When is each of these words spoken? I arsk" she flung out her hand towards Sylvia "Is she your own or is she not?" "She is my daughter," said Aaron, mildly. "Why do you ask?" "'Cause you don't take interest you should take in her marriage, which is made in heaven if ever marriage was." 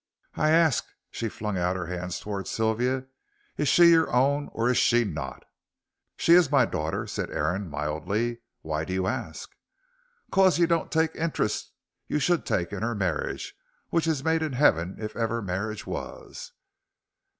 I 0.33 0.49
arsk" 0.55 0.85
she 1.11 1.29
flung 1.29 1.59
out 1.59 1.75
her 1.75 1.85
hand 1.85 2.19
towards 2.19 2.49
Sylvia 2.49 3.05
"Is 3.55 3.67
she 3.67 3.91
your 3.91 4.11
own 4.11 4.49
or 4.51 4.67
is 4.67 4.79
she 4.79 5.03
not?" 5.03 5.43
"She 6.17 6.33
is 6.33 6.49
my 6.49 6.65
daughter," 6.65 7.05
said 7.05 7.29
Aaron, 7.29 7.69
mildly. 7.69 8.39
"Why 8.63 8.83
do 8.83 8.93
you 8.93 9.05
ask?" 9.05 9.51
"'Cause 10.31 10.57
you 10.57 10.65
don't 10.65 10.91
take 10.91 11.15
interest 11.15 11.71
you 12.07 12.17
should 12.17 12.47
take 12.47 12.73
in 12.73 12.81
her 12.81 12.95
marriage, 12.95 13.53
which 13.91 14.07
is 14.07 14.23
made 14.23 14.41
in 14.41 14.53
heaven 14.53 14.95
if 14.97 15.15
ever 15.15 15.39
marriage 15.39 15.85
was." 15.85 16.51